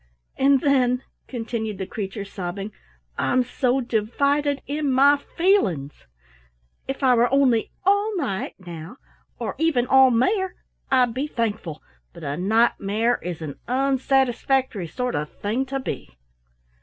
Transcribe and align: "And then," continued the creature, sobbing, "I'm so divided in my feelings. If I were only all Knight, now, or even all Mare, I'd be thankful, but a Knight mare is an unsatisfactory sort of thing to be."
"And 0.35 0.61
then," 0.61 1.03
continued 1.27 1.77
the 1.77 1.85
creature, 1.85 2.25
sobbing, 2.25 2.71
"I'm 3.19 3.43
so 3.43 3.81
divided 3.81 4.63
in 4.65 4.89
my 4.91 5.15
feelings. 5.17 6.07
If 6.87 7.03
I 7.03 7.13
were 7.13 7.31
only 7.31 7.69
all 7.83 8.17
Knight, 8.17 8.55
now, 8.57 8.97
or 9.37 9.53
even 9.59 9.85
all 9.85 10.09
Mare, 10.09 10.55
I'd 10.89 11.13
be 11.13 11.27
thankful, 11.27 11.83
but 12.13 12.23
a 12.23 12.35
Knight 12.35 12.79
mare 12.79 13.17
is 13.21 13.43
an 13.43 13.59
unsatisfactory 13.67 14.87
sort 14.87 15.13
of 15.13 15.29
thing 15.37 15.67
to 15.67 15.79
be." 15.79 16.17